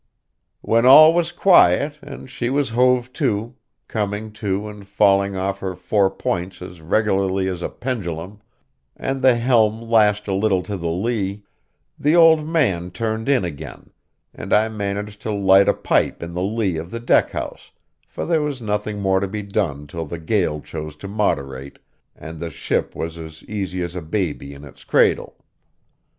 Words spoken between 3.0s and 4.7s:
to, coming to